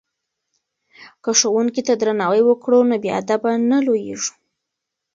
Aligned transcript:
که 1.23 1.31
ښوونکي 1.39 1.81
ته 1.87 1.93
درناوی 1.99 2.41
وکړو 2.45 2.79
نو 2.89 2.95
بې 3.03 3.09
ادبه 3.19 3.51
نه 3.69 3.77
لویږو. 3.85 4.31